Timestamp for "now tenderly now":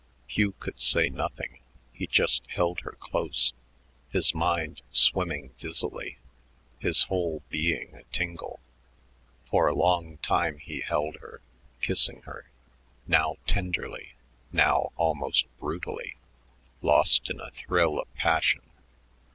13.05-14.91